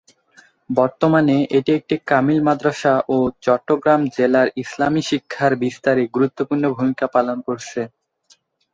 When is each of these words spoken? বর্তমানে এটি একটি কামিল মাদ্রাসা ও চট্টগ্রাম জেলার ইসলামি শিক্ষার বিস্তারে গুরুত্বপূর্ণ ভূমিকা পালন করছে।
বর্তমানে 0.69 1.35
এটি 1.57 1.71
একটি 1.79 1.95
কামিল 2.09 2.39
মাদ্রাসা 2.47 2.93
ও 3.09 3.15
চট্টগ্রাম 3.43 4.01
জেলার 4.15 4.47
ইসলামি 4.63 5.01
শিক্ষার 5.09 5.51
বিস্তারে 5.63 6.03
গুরুত্বপূর্ণ 6.15 6.63
ভূমিকা 6.77 7.05
পালন 7.15 7.37
করছে। 7.47 7.81